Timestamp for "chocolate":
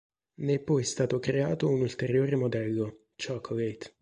3.23-3.97